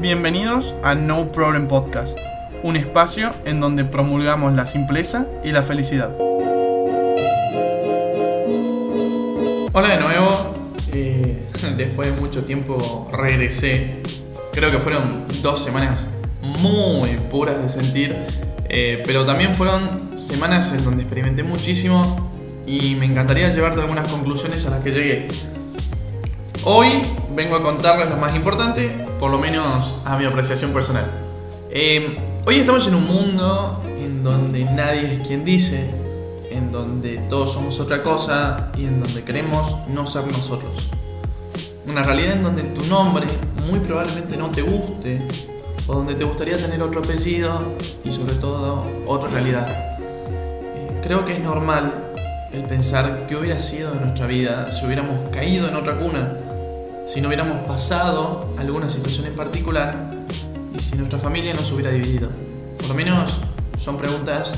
Bienvenidos 0.00 0.74
a 0.82 0.94
No 0.94 1.30
Problem 1.30 1.68
Podcast, 1.68 2.16
un 2.62 2.74
espacio 2.76 3.34
en 3.44 3.60
donde 3.60 3.84
promulgamos 3.84 4.54
la 4.54 4.64
simpleza 4.66 5.26
y 5.44 5.52
la 5.52 5.62
felicidad. 5.62 6.16
Hola 9.74 9.88
de 9.90 10.00
nuevo, 10.00 10.56
eh, 10.94 11.46
después 11.76 12.14
de 12.14 12.18
mucho 12.18 12.44
tiempo 12.44 13.10
regresé, 13.12 13.96
creo 14.54 14.70
que 14.70 14.78
fueron 14.78 15.26
dos 15.42 15.62
semanas 15.62 16.08
muy 16.40 17.10
puras 17.30 17.60
de 17.60 17.68
sentir, 17.68 18.16
eh, 18.70 19.02
pero 19.04 19.26
también 19.26 19.54
fueron 19.54 20.18
semanas 20.18 20.72
en 20.72 20.82
donde 20.82 21.02
experimenté 21.02 21.42
muchísimo 21.42 22.30
y 22.66 22.94
me 22.94 23.04
encantaría 23.04 23.50
llevarte 23.50 23.82
algunas 23.82 24.10
conclusiones 24.10 24.64
a 24.64 24.70
las 24.70 24.80
que 24.82 24.92
llegué. 24.92 25.26
Hoy 26.64 27.02
vengo 27.34 27.56
a 27.56 27.62
contarles 27.62 28.08
lo 28.08 28.16
más 28.16 28.34
importante, 28.34 29.04
por 29.18 29.30
lo 29.30 29.38
menos 29.38 29.94
a 30.04 30.18
mi 30.18 30.24
apreciación 30.24 30.72
personal. 30.72 31.06
Em, 31.70 32.16
hoy 32.46 32.56
estamos 32.56 32.86
en 32.88 32.94
un 32.94 33.06
mundo 33.06 33.82
en 33.98 34.22
donde 34.22 34.64
nadie 34.64 35.14
es 35.14 35.26
quien 35.26 35.44
dice, 35.44 35.90
en 36.50 36.72
donde 36.72 37.18
todos 37.30 37.52
somos 37.52 37.78
otra 37.78 38.02
cosa 38.02 38.70
y 38.76 38.84
en 38.84 39.00
donde 39.00 39.22
queremos 39.22 39.76
no 39.88 40.06
ser 40.06 40.26
nosotros. 40.26 40.90
Una 41.86 42.02
realidad 42.02 42.34
en 42.34 42.42
donde 42.42 42.62
tu 42.62 42.84
nombre 42.86 43.26
muy 43.68 43.78
probablemente 43.80 44.36
no 44.36 44.50
te 44.50 44.62
guste, 44.62 45.26
o 45.86 45.94
donde 45.94 46.14
te 46.14 46.24
gustaría 46.24 46.56
tener 46.56 46.82
otro 46.82 47.00
apellido 47.00 47.76
y 48.04 48.10
sobre 48.10 48.34
todo 48.34 48.84
otra 49.06 49.28
realidad. 49.30 49.98
Eh, 50.00 51.00
creo 51.02 51.24
que 51.24 51.34
es 51.34 51.40
normal 51.40 52.12
el 52.52 52.62
pensar 52.62 53.26
qué 53.28 53.36
hubiera 53.36 53.60
sido 53.60 53.92
de 53.92 54.00
nuestra 54.00 54.26
vida 54.26 54.72
si 54.72 54.84
hubiéramos 54.84 55.30
caído 55.30 55.68
en 55.68 55.76
otra 55.76 55.96
cuna 55.96 56.49
si 57.12 57.20
no 57.20 57.26
hubiéramos 57.26 57.66
pasado 57.66 58.54
alguna 58.56 58.88
situación 58.88 59.26
en 59.26 59.34
particular 59.34 59.96
y 60.72 60.80
si 60.80 60.94
nuestra 60.94 61.18
familia 61.18 61.52
no 61.52 61.60
se 61.60 61.74
hubiera 61.74 61.90
dividido. 61.90 62.28
Por 62.76 62.86
lo 62.86 62.94
menos 62.94 63.36
son 63.78 63.96
preguntas 63.96 64.54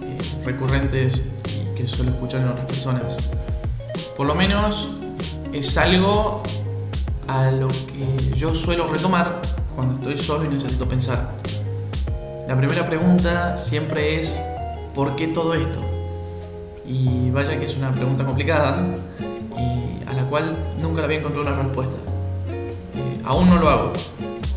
eh, 0.00 0.16
recurrentes 0.46 1.24
y 1.44 1.76
que 1.76 1.86
suelo 1.86 2.12
escuchar 2.12 2.40
en 2.40 2.48
otras 2.48 2.66
personas. 2.66 3.02
Por 4.16 4.26
lo 4.26 4.34
menos 4.34 4.96
es 5.52 5.76
algo 5.76 6.42
a 7.28 7.50
lo 7.50 7.68
que 7.68 8.34
yo 8.34 8.54
suelo 8.54 8.86
retomar 8.86 9.42
cuando 9.76 9.96
estoy 9.96 10.16
solo 10.16 10.46
y 10.46 10.54
necesito 10.54 10.88
pensar. 10.88 11.32
La 12.48 12.56
primera 12.56 12.86
pregunta 12.86 13.58
siempre 13.58 14.18
es 14.18 14.40
¿por 14.94 15.16
qué 15.16 15.26
todo 15.26 15.52
esto? 15.52 15.80
Y 16.86 17.28
vaya 17.28 17.58
que 17.58 17.66
es 17.66 17.76
una 17.76 17.92
pregunta 17.92 18.24
complicada 18.24 18.86
cual 20.30 20.56
nunca 20.80 21.00
le 21.00 21.06
había 21.06 21.18
encontrado 21.18 21.48
una 21.48 21.62
respuesta. 21.62 21.96
Eh, 22.48 23.20
aún 23.24 23.50
no 23.50 23.58
lo 23.58 23.68
hago, 23.68 23.92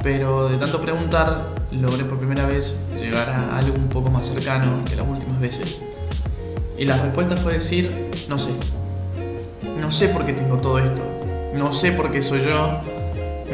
pero 0.03 0.47
de 0.47 0.57
tanto 0.57 0.79
preguntar 0.79 1.49
logré 1.71 2.05
por 2.05 2.19
primera 2.19 2.45
vez 2.45 2.77
llegar 2.97 3.29
a 3.29 3.57
algo 3.57 3.75
un 3.75 3.89
poco 3.89 4.11
más 4.11 4.27
cercano 4.27 4.85
que 4.85 4.95
las 4.95 5.07
últimas 5.07 5.39
veces. 5.39 5.81
Y 6.77 6.85
la 6.85 6.97
respuesta 6.97 7.35
fue 7.35 7.53
decir, 7.53 8.11
no 8.29 8.37
sé. 8.37 8.51
No 9.79 9.91
sé 9.91 10.09
por 10.09 10.25
qué 10.25 10.33
tengo 10.33 10.57
todo 10.57 10.79
esto. 10.79 11.01
No 11.55 11.73
sé 11.73 11.91
por 11.91 12.11
qué 12.11 12.21
soy 12.21 12.41
yo. 12.41 12.81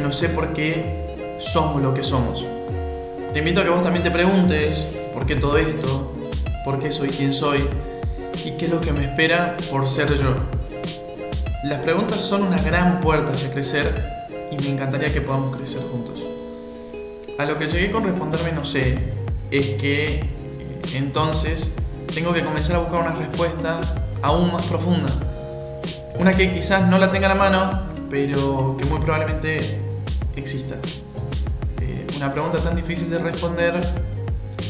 No 0.01 0.11
sé 0.11 0.29
por 0.29 0.53
qué 0.53 1.37
somos 1.39 1.81
lo 1.81 1.93
que 1.93 2.03
somos. 2.03 2.45
Te 3.33 3.39
invito 3.39 3.61
a 3.61 3.63
que 3.63 3.69
vos 3.69 3.81
también 3.81 4.03
te 4.03 4.11
preguntes 4.11 4.87
por 5.13 5.25
qué 5.25 5.35
todo 5.35 5.57
esto, 5.57 6.13
por 6.65 6.81
qué 6.81 6.91
soy 6.91 7.09
quien 7.09 7.33
soy 7.33 7.63
y 8.43 8.51
qué 8.51 8.65
es 8.65 8.71
lo 8.71 8.81
que 8.81 8.91
me 8.91 9.05
espera 9.05 9.55
por 9.69 9.87
ser 9.87 10.09
yo. 10.17 10.58
Las 11.63 11.81
preguntas 11.81 12.21
son 12.21 12.43
una 12.43 12.57
gran 12.61 13.01
puerta 13.01 13.33
hacia 13.33 13.51
crecer 13.51 14.25
y 14.49 14.55
me 14.63 14.69
encantaría 14.69 15.11
que 15.11 15.19
podamos 15.19 15.57
crecer 15.57 15.81
juntos. 15.91 16.17
A 17.37 17.43
lo 17.43 17.57
que 17.57 17.67
llegué 17.67 17.91
con 17.91 18.05
responderme 18.05 18.53
no 18.53 18.63
sé, 18.63 18.97
es 19.51 19.71
que 19.71 20.05
eh, 20.05 20.21
entonces 20.93 21.67
tengo 22.13 22.31
que 22.31 22.45
comenzar 22.45 22.77
a 22.77 22.79
buscar 22.79 23.01
una 23.01 23.13
respuesta 23.13 23.81
aún 24.21 24.53
más 24.53 24.65
profunda. 24.67 25.09
Una 26.17 26.33
que 26.33 26.53
quizás 26.53 26.87
no 26.87 26.97
la 26.97 27.11
tenga 27.11 27.29
a 27.29 27.35
la 27.35 27.39
mano, 27.39 27.81
pero 28.09 28.77
que 28.79 28.85
muy 28.85 29.01
probablemente 29.01 29.81
exista. 30.37 30.75
Eh, 31.81 32.07
una 32.15 32.31
pregunta 32.31 32.59
tan 32.59 32.77
difícil 32.77 33.09
de 33.09 33.19
responder 33.19 33.81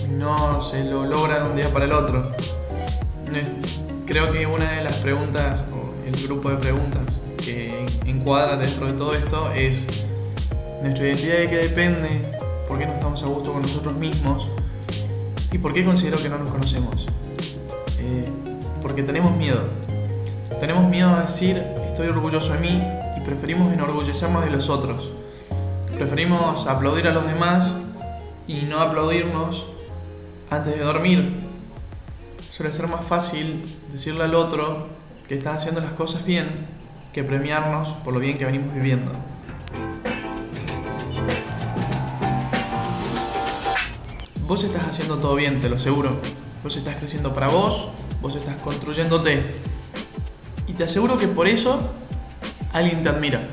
no 0.10 0.60
se 0.60 0.84
lo 0.86 1.06
logra 1.06 1.44
de 1.44 1.50
un 1.52 1.56
día 1.56 1.72
para 1.72 1.86
el 1.86 1.92
otro. 1.92 2.32
Creo 4.10 4.32
que 4.32 4.48
una 4.48 4.72
de 4.72 4.84
las 4.84 4.96
preguntas 4.96 5.64
el 6.04 6.24
grupo 6.24 6.50
de 6.50 6.56
preguntas 6.56 7.22
que 7.38 7.86
encuadra 8.08 8.58
dentro 8.58 8.88
de 8.88 8.94
todo 8.94 9.14
esto 9.14 9.52
es 9.52 9.86
nuestra 10.82 11.10
identidad 11.10 11.38
de 11.38 11.48
qué 11.48 11.58
depende, 11.58 12.10
por 12.68 12.80
qué 12.80 12.88
no 12.88 12.94
estamos 12.94 13.22
a 13.22 13.28
gusto 13.28 13.54
con 13.54 13.62
nosotros 13.62 13.96
mismos 14.00 14.48
y 15.52 15.60
por 15.60 15.74
qué 15.74 15.86
considero 15.86 16.18
que 16.18 16.28
no 16.28 16.40
nos 16.40 16.50
conocemos. 16.50 17.06
Eh, 18.00 18.32
porque 18.82 19.04
tenemos 19.04 19.38
miedo. 19.38 19.62
Tenemos 20.60 20.90
miedo 20.90 21.12
a 21.12 21.22
decir 21.22 21.64
estoy 21.88 22.08
orgulloso 22.08 22.54
de 22.54 22.60
mí 22.62 22.84
y 23.16 23.22
preferimos 23.22 23.72
enorgullecernos 23.72 24.44
de 24.44 24.50
los 24.50 24.72
otros. 24.72 25.12
Preferimos 25.96 26.66
aplaudir 26.66 27.08
a 27.08 27.14
los 27.14 27.28
demás 27.28 27.76
y 28.48 28.64
no 28.64 28.80
aplaudirnos 28.80 29.68
antes 30.50 30.76
de 30.76 30.84
dormir. 30.84 31.49
Suele 32.60 32.74
ser 32.74 32.90
más 32.90 33.06
fácil 33.06 33.64
decirle 33.90 34.26
al 34.26 34.36
otro 34.36 34.88
que 35.30 35.36
estás 35.36 35.56
haciendo 35.56 35.80
las 35.80 35.94
cosas 35.94 36.26
bien 36.26 36.68
que 37.14 37.24
premiarnos 37.24 37.88
por 38.04 38.14
lo 38.14 38.20
bien 38.20 38.38
que 38.38 38.44
venimos 38.44 38.74
viviendo. 38.74 39.14
Vos 44.46 44.62
estás 44.66 44.84
haciendo 44.90 45.20
todo 45.20 45.36
bien, 45.36 45.62
te 45.62 45.70
lo 45.70 45.78
aseguro. 45.78 46.20
Vos 46.62 46.76
estás 46.76 46.98
creciendo 46.98 47.34
para 47.34 47.48
vos, 47.48 47.88
vos 48.22 48.36
estás 48.36 48.58
construyéndote. 48.58 49.56
Y 50.68 50.74
te 50.74 50.84
aseguro 50.84 51.18
que 51.18 51.30
por 51.30 51.48
eso 51.48 51.80
alguien 52.74 53.04
te 53.04 53.08
admira. 53.08 53.48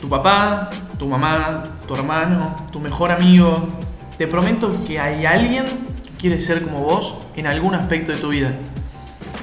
Tu 0.00 0.08
papá, 0.08 0.70
tu 0.98 1.06
mamá, 1.06 1.64
tu 1.86 1.94
hermano, 1.94 2.64
tu 2.72 2.80
mejor 2.80 3.12
amigo. 3.12 3.68
Te 4.16 4.26
prometo 4.26 4.70
que 4.86 4.98
hay 4.98 5.26
alguien 5.26 5.66
que 6.02 6.10
quiere 6.18 6.40
ser 6.40 6.62
como 6.62 6.80
vos 6.80 7.19
en 7.36 7.46
algún 7.46 7.74
aspecto 7.74 8.12
de 8.12 8.18
tu 8.18 8.28
vida. 8.28 8.52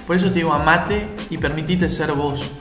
Por 0.06 0.16
eso 0.16 0.28
te 0.28 0.36
digo, 0.36 0.54
amate 0.54 1.10
y 1.30 1.38
permitite 1.38 1.90
ser 1.90 2.14
vos. 2.14 2.52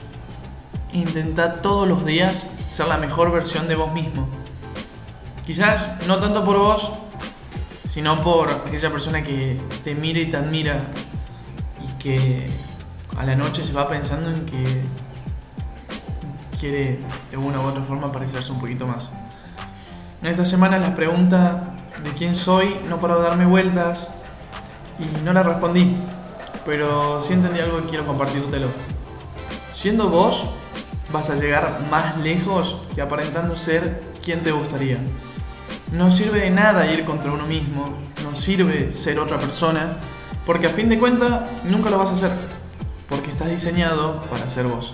Intenta 0.93 1.61
todos 1.61 1.87
los 1.87 2.05
días 2.05 2.47
ser 2.69 2.87
la 2.87 2.97
mejor 2.97 3.31
versión 3.31 3.67
de 3.67 3.75
vos 3.75 3.93
mismo. 3.93 4.27
Quizás 5.45 6.05
no 6.07 6.19
tanto 6.19 6.43
por 6.43 6.57
vos, 6.57 6.91
sino 7.93 8.21
por 8.21 8.49
aquella 8.49 8.91
persona 8.91 9.23
que 9.23 9.59
te 9.83 9.95
mira 9.95 10.19
y 10.19 10.25
te 10.25 10.37
admira 10.37 10.81
y 11.81 12.03
que 12.03 12.45
a 13.17 13.23
la 13.23 13.35
noche 13.35 13.63
se 13.63 13.73
va 13.73 13.87
pensando 13.87 14.29
en 14.29 14.45
que 14.45 14.81
quiere 16.59 16.99
de 17.31 17.37
una 17.37 17.59
u 17.59 17.63
otra 17.63 17.81
forma 17.83 18.11
parecerse 18.11 18.51
un 18.51 18.59
poquito 18.59 18.85
más. 18.85 19.09
En 20.21 20.27
esta 20.27 20.45
semana 20.45 20.79
la 20.79 20.95
pregunta 20.95 21.75
de 22.03 22.11
quién 22.11 22.35
soy 22.35 22.77
no 22.89 22.99
paró 22.99 23.21
de 23.21 23.29
darme 23.29 23.45
vueltas 23.45 24.09
y 24.99 25.23
no 25.23 25.33
la 25.33 25.43
respondí 25.43 25.95
pero 26.67 27.21
si 27.21 27.31
entendí 27.31 27.61
algo 27.61 27.81
que 27.81 27.87
quiero 27.87 28.05
compartírtelo. 28.05 28.67
Siendo 29.73 30.09
vos, 30.09 30.47
vas 31.13 31.29
a 31.29 31.35
llegar 31.35 31.87
más 31.89 32.17
lejos 32.17 32.75
que 32.93 33.01
aparentando 33.01 33.55
ser 33.55 34.03
quien 34.21 34.43
te 34.43 34.51
gustaría. 34.51 34.97
No 35.93 36.11
sirve 36.11 36.41
de 36.41 36.49
nada 36.49 36.91
ir 36.91 37.05
contra 37.05 37.31
uno 37.31 37.47
mismo, 37.47 37.97
no 38.21 38.35
sirve 38.35 38.91
ser 38.91 39.17
otra 39.17 39.39
persona, 39.39 39.93
porque 40.45 40.67
a 40.67 40.69
fin 40.69 40.89
de 40.89 40.99
cuentas 40.99 41.43
nunca 41.63 41.89
lo 41.89 41.97
vas 41.97 42.09
a 42.09 42.13
hacer, 42.13 42.31
porque 43.07 43.31
estás 43.31 43.47
diseñado 43.47 44.19
para 44.29 44.49
ser 44.49 44.67
vos. 44.67 44.93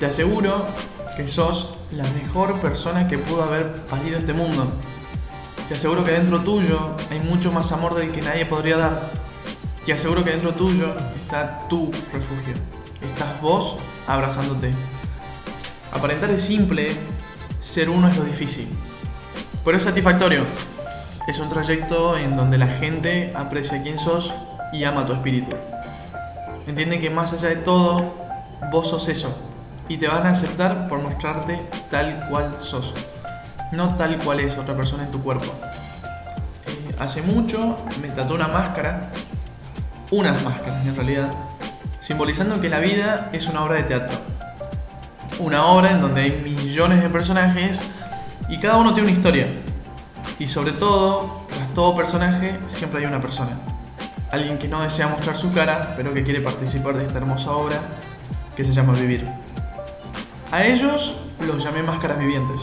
Te 0.00 0.06
aseguro 0.06 0.64
que 1.14 1.28
sos 1.28 1.74
la 1.90 2.04
mejor 2.22 2.58
persona 2.60 3.06
que 3.06 3.18
pudo 3.18 3.42
haber 3.42 3.70
parido 3.90 4.18
este 4.18 4.32
mundo. 4.32 4.72
Te 5.68 5.74
aseguro 5.74 6.04
que 6.04 6.12
dentro 6.12 6.40
tuyo 6.40 6.94
hay 7.10 7.20
mucho 7.20 7.50
más 7.50 7.72
amor 7.72 7.94
del 7.94 8.12
que 8.12 8.22
nadie 8.22 8.44
podría 8.44 8.76
dar 8.76 9.24
te 9.84 9.92
aseguro 9.92 10.24
que 10.24 10.30
dentro 10.30 10.54
tuyo 10.54 10.94
está 11.14 11.68
tu 11.68 11.90
refugio. 12.10 12.54
Estás 13.02 13.38
vos 13.42 13.76
abrazándote. 14.06 14.72
Aparentar 15.92 16.30
es 16.30 16.42
simple, 16.42 16.96
ser 17.60 17.90
uno 17.90 18.08
es 18.08 18.16
lo 18.16 18.24
difícil. 18.24 18.66
Pero 19.62 19.76
es 19.76 19.82
satisfactorio. 19.82 20.44
Es 21.28 21.38
un 21.38 21.50
trayecto 21.50 22.16
en 22.16 22.34
donde 22.34 22.56
la 22.56 22.66
gente 22.66 23.30
aprecia 23.34 23.82
quién 23.82 23.98
sos 23.98 24.32
y 24.72 24.84
ama 24.84 25.06
tu 25.06 25.12
espíritu. 25.12 25.54
Entiende 26.66 26.98
que 26.98 27.10
más 27.10 27.34
allá 27.34 27.50
de 27.50 27.56
todo, 27.56 28.14
vos 28.72 28.88
sos 28.88 29.08
eso. 29.10 29.36
Y 29.88 29.98
te 29.98 30.08
van 30.08 30.26
a 30.26 30.30
aceptar 30.30 30.88
por 30.88 31.02
mostrarte 31.02 31.60
tal 31.90 32.26
cual 32.30 32.56
sos. 32.62 32.94
No 33.74 33.96
tal 33.96 34.16
cual 34.18 34.40
es 34.40 34.56
otra 34.56 34.74
persona 34.76 35.04
en 35.04 35.10
tu 35.10 35.22
cuerpo. 35.22 35.52
Eh, 36.66 36.94
hace 36.98 37.22
mucho 37.22 37.76
me 38.00 38.08
trató 38.08 38.34
una 38.34 38.48
máscara 38.48 39.10
unas 40.10 40.42
máscaras 40.42 40.86
en 40.86 40.94
realidad, 40.94 41.32
simbolizando 42.00 42.60
que 42.60 42.68
la 42.68 42.78
vida 42.78 43.30
es 43.32 43.46
una 43.48 43.64
obra 43.64 43.76
de 43.76 43.82
teatro. 43.84 44.16
Una 45.38 45.66
obra 45.66 45.90
en 45.90 46.00
donde 46.00 46.22
hay 46.22 46.42
millones 46.44 47.02
de 47.02 47.10
personajes 47.10 47.80
y 48.48 48.58
cada 48.58 48.76
uno 48.76 48.94
tiene 48.94 49.08
una 49.08 49.16
historia. 49.16 49.48
Y 50.38 50.46
sobre 50.46 50.72
todo, 50.72 51.42
tras 51.48 51.72
todo 51.74 51.96
personaje, 51.96 52.58
siempre 52.66 53.00
hay 53.00 53.06
una 53.06 53.20
persona. 53.20 53.52
Alguien 54.30 54.58
que 54.58 54.68
no 54.68 54.82
desea 54.82 55.08
mostrar 55.08 55.36
su 55.36 55.52
cara, 55.52 55.94
pero 55.96 56.12
que 56.14 56.22
quiere 56.22 56.40
participar 56.40 56.96
de 56.96 57.04
esta 57.04 57.18
hermosa 57.18 57.50
obra 57.52 57.80
que 58.56 58.64
se 58.64 58.72
llama 58.72 58.92
Vivir. 58.92 59.28
A 60.52 60.64
ellos 60.64 61.16
los 61.40 61.62
llamé 61.62 61.82
máscaras 61.82 62.18
vivientes. 62.18 62.60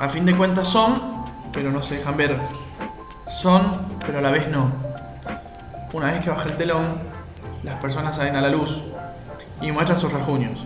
A 0.00 0.08
fin 0.08 0.24
de 0.24 0.36
cuentas 0.36 0.68
son, 0.68 1.24
pero 1.52 1.72
no 1.72 1.82
se 1.82 1.96
dejan 1.96 2.16
ver. 2.16 2.36
Son, 3.26 3.62
pero 4.06 4.18
a 4.18 4.22
la 4.22 4.30
vez 4.30 4.48
no. 4.48 4.70
Una 5.92 6.06
vez 6.12 6.22
que 6.22 6.30
baja 6.30 6.44
el 6.44 6.56
telón, 6.56 6.98
las 7.64 7.80
personas 7.80 8.14
salen 8.14 8.36
a 8.36 8.40
la 8.40 8.48
luz 8.48 8.80
y 9.60 9.72
muestran 9.72 9.98
sus 9.98 10.12
rasguños, 10.12 10.60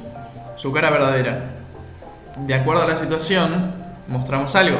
su 0.56 0.70
cara 0.70 0.90
verdadera. 0.90 1.44
De 2.36 2.54
acuerdo 2.54 2.82
a 2.82 2.86
la 2.86 2.96
situación, 2.96 3.72
mostramos 4.06 4.54
algo. 4.54 4.78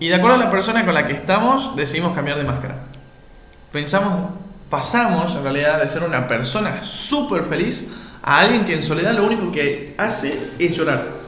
Y 0.00 0.08
de 0.08 0.16
acuerdo 0.16 0.36
a 0.36 0.44
la 0.44 0.50
persona 0.50 0.84
con 0.84 0.94
la 0.94 1.06
que 1.06 1.12
estamos, 1.12 1.76
decidimos 1.76 2.16
cambiar 2.16 2.38
de 2.38 2.44
máscara. 2.44 2.74
Pensamos, 3.70 4.30
pasamos 4.70 5.36
en 5.36 5.44
realidad 5.44 5.80
de 5.80 5.86
ser 5.86 6.02
una 6.02 6.26
persona 6.26 6.82
súper 6.82 7.44
feliz 7.44 7.92
a 8.24 8.40
alguien 8.40 8.64
que 8.64 8.74
en 8.74 8.82
soledad 8.82 9.12
lo 9.12 9.24
único 9.24 9.52
que 9.52 9.94
hace 9.98 10.50
es 10.58 10.76
llorar. 10.76 11.21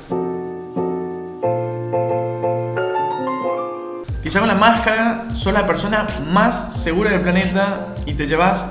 Quizá 4.24 4.38
con 4.38 4.48
la 4.48 4.54
máscara 4.54 5.26
sos 5.34 5.52
la 5.52 5.66
persona 5.66 6.06
más 6.32 6.82
segura 6.82 7.10
del 7.10 7.20
planeta 7.20 7.88
y 8.06 8.14
te 8.14 8.26
llevas 8.26 8.70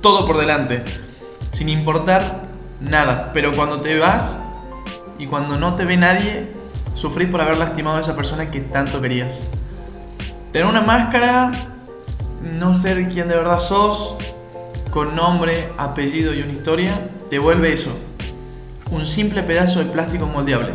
todo 0.00 0.24
por 0.28 0.38
delante, 0.38 0.84
sin 1.50 1.68
importar 1.68 2.42
nada. 2.80 3.32
Pero 3.34 3.50
cuando 3.50 3.80
te 3.80 3.98
vas 3.98 4.38
y 5.18 5.26
cuando 5.26 5.58
no 5.58 5.74
te 5.74 5.86
ve 5.86 5.96
nadie, 5.96 6.52
sufrís 6.94 7.28
por 7.28 7.40
haber 7.40 7.58
lastimado 7.58 7.96
a 7.96 8.00
esa 8.00 8.14
persona 8.14 8.52
que 8.52 8.60
tanto 8.60 9.00
querías. 9.00 9.42
Tener 10.52 10.68
una 10.68 10.82
máscara, 10.82 11.50
no 12.60 12.72
ser 12.72 13.08
quien 13.08 13.26
de 13.26 13.34
verdad 13.34 13.58
sos, 13.58 14.14
con 14.92 15.16
nombre, 15.16 15.72
apellido 15.78 16.32
y 16.32 16.42
una 16.42 16.52
historia, 16.52 16.92
te 17.28 17.40
vuelve 17.40 17.72
eso. 17.72 17.90
Un 18.92 19.04
simple 19.04 19.42
pedazo 19.42 19.80
de 19.80 19.86
plástico 19.86 20.26
moldeable. 20.26 20.74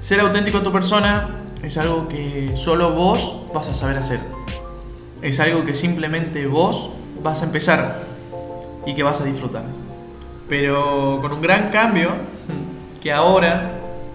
Ser 0.00 0.18
auténtico 0.18 0.58
a 0.58 0.62
tu 0.64 0.72
persona 0.72 1.39
es 1.62 1.76
algo 1.78 2.08
que 2.08 2.52
solo 2.56 2.92
vos 2.92 3.42
vas 3.54 3.68
a 3.68 3.74
saber 3.74 3.98
hacer. 3.98 4.20
Es 5.22 5.40
algo 5.40 5.64
que 5.64 5.74
simplemente 5.74 6.46
vos 6.46 6.90
vas 7.22 7.42
a 7.42 7.44
empezar 7.44 8.02
y 8.86 8.94
que 8.94 9.02
vas 9.02 9.20
a 9.20 9.24
disfrutar. 9.24 9.64
Pero 10.48 11.18
con 11.20 11.32
un 11.32 11.42
gran 11.42 11.70
cambio, 11.70 12.10
que 13.00 13.12
ahora 13.12 13.72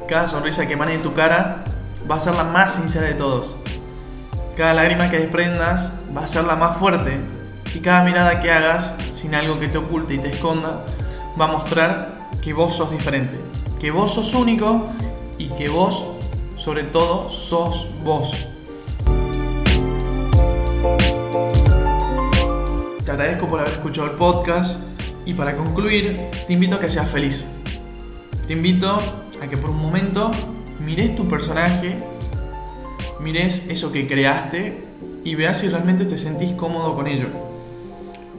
cada 0.07 0.27
sonrisa 0.27 0.68
que 0.68 0.74
emane 0.74 0.94
de 0.94 1.00
tu 1.00 1.13
cara 1.13 1.65
va 2.09 2.15
a 2.15 2.19
ser 2.19 2.36
la 2.36 2.44
más 2.44 2.74
sincera 2.74 3.07
de 3.07 3.13
todos. 3.13 3.56
Cada 4.56 4.74
lágrima 4.74 5.09
que 5.09 5.19
desprendas 5.19 5.92
va 6.15 6.24
a 6.24 6.27
ser 6.27 6.45
la 6.45 6.56
más 6.56 6.77
fuerte 6.77 7.18
y 7.74 7.80
cada 7.80 8.03
mirada 8.03 8.42
que 8.42 8.51
hagas 8.51 8.94
sin 9.12 9.36
algo 9.36 9.59
que 9.59 9.68
te 9.68 9.77
oculte 9.77 10.13
y 10.13 10.18
te 10.18 10.30
esconda 10.30 10.81
va 11.39 11.45
a 11.45 11.50
mostrar 11.50 12.30
que 12.42 12.53
vos 12.53 12.75
sos 12.75 12.92
diferente, 12.92 13.38
que 13.80 13.92
vos 13.92 14.13
sos 14.13 14.33
único 14.33 14.88
y 15.38 15.50
que 15.50 15.68
vos, 15.68 16.06
sobre 16.66 16.82
todo, 16.82 17.30
sos 17.30 17.88
vos. 18.04 18.48
Te 23.06 23.12
agradezco 23.12 23.48
por 23.48 23.60
haber 23.60 23.72
escuchado 23.72 24.08
el 24.08 24.14
podcast 24.14 24.80
y 25.28 25.36
para 25.36 25.56
concluir 25.56 26.32
te 26.48 26.54
invito 26.54 26.78
a 26.78 26.80
que 26.80 26.90
seas 26.90 27.08
feliz. 27.08 27.46
Te 28.48 28.54
invito 28.54 28.98
a 29.44 29.48
que 29.48 29.58
por 29.58 29.70
un 29.70 29.80
momento 29.80 30.32
mires 30.84 31.16
tu 31.16 31.28
personaje, 31.28 32.00
mires 33.20 33.68
eso 33.70 33.92
que 33.92 34.08
creaste 34.08 34.88
y 35.24 35.36
veas 35.36 35.60
si 35.60 35.70
realmente 35.70 36.06
te 36.06 36.18
sentís 36.18 36.54
cómodo 36.54 36.96
con 36.96 37.06
ello. 37.06 37.28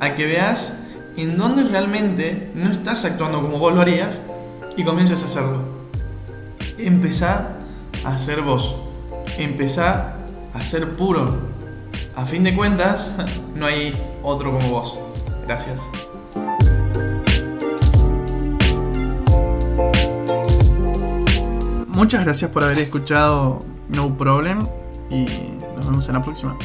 A 0.01 0.17
que 0.17 0.27
veas 0.27 0.81
en 1.17 1.39
dónde 1.39 1.63
realmente 1.63 2.51
no 2.57 2.73
estás 2.73 3.05
actuando 3.05 3.41
como 3.41 3.61
vos 3.61 3.73
lo 3.73 3.83
harías 3.83 4.21
y 4.77 4.83
comiences 4.83 5.23
a 5.23 5.27
hacerlo. 5.27 5.61
Empezá 6.77 7.56
a 8.07 8.17
ser 8.17 8.41
vos. 8.43 8.77
Empezá 9.37 10.17
a 10.55 10.63
ser 10.63 10.97
puro. 10.97 11.35
A 12.15 12.25
fin 12.25 12.45
de 12.45 12.55
cuentas, 12.55 13.15
no 13.55 13.67
hay 13.67 14.01
otro 14.23 14.53
como 14.53 14.69
vos. 14.69 14.99
Gracias. 15.47 15.83
Muchas 21.89 22.25
gracias 22.25 22.51
por 22.51 22.63
haber 22.63 22.79
escuchado 22.79 23.61
No 23.89 24.17
Problem 24.17 24.67
y 25.11 25.27
nos 25.77 25.87
vemos 25.87 26.09
en 26.09 26.15
la 26.15 26.23
próxima. 26.23 26.57